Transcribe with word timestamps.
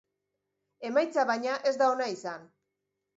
Emaitza, 0.89 1.25
baina, 1.31 1.57
ez 1.73 1.73
da 1.83 1.91
ona 1.97 2.09
izan. 2.15 2.49